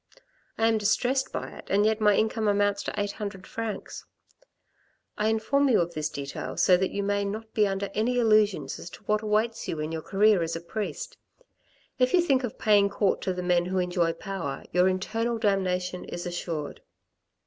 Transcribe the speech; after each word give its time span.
I 0.57 0.65
am 0.65 0.79
distressed 0.79 1.31
by 1.31 1.51
it, 1.51 1.65
and 1.69 1.85
yet 1.85 2.01
my 2.01 2.15
income 2.15 2.47
amounts 2.47 2.81
to 2.85 2.99
eight 2.99 3.11
hundred 3.11 3.45
francs. 3.45 4.03
I 5.15 5.27
inform 5.29 5.69
you 5.69 5.79
of 5.79 5.93
this 5.93 6.09
detail 6.09 6.57
so 6.57 6.75
that 6.75 6.89
you 6.89 7.03
may 7.03 7.23
not 7.23 7.53
be 7.53 7.67
under 7.67 7.87
any 7.93 8.17
illusions 8.17 8.79
as 8.79 8.89
to 8.89 9.03
what 9.03 9.21
awaits 9.21 9.67
you 9.67 9.79
in 9.79 9.91
your 9.91 10.01
career 10.01 10.41
as 10.41 10.55
a 10.55 10.59
priest. 10.61 11.17
If 11.99 12.15
you 12.15 12.21
think 12.21 12.43
of 12.43 12.57
paying 12.57 12.89
court 12.89 13.21
to 13.21 13.33
the 13.33 13.43
men 13.43 13.65
who 13.65 13.77
enjoy 13.77 14.13
power, 14.13 14.63
your 14.71 14.89
eternal 14.89 15.37
damnation 15.37 16.05
is 16.05 16.25
assured. 16.25 16.81